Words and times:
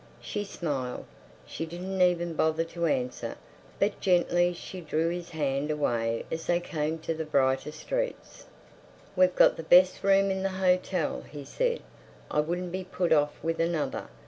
She 0.19 0.43
smiled; 0.45 1.05
she 1.45 1.63
didn't 1.63 2.01
even 2.01 2.33
bother 2.33 2.63
to 2.63 2.87
answer, 2.87 3.35
but 3.77 3.99
gently 3.99 4.51
she 4.51 4.81
drew 4.81 5.09
his 5.09 5.29
hand 5.29 5.69
away 5.69 6.25
as 6.31 6.47
they 6.47 6.59
came 6.59 6.97
to 6.97 7.13
the 7.13 7.23
brighter 7.23 7.71
streets. 7.71 8.47
"We've 9.15 9.35
got 9.35 9.57
the 9.57 9.61
best 9.61 10.03
room 10.03 10.31
in 10.31 10.41
the 10.41 10.49
hotel," 10.57 11.21
he 11.31 11.45
said. 11.45 11.81
"I 12.31 12.39
wouldn't 12.39 12.71
be 12.71 12.83
put 12.83 13.13
off 13.13 13.33
with 13.43 13.59
another. 13.59 14.07